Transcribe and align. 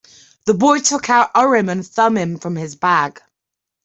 The 0.47 0.55
boy 0.55 0.79
took 0.79 1.11
out 1.11 1.29
Urim 1.35 1.69
and 1.69 1.85
Thummim 1.85 2.39
from 2.39 2.55
his 2.55 2.75
bag. 2.75 3.21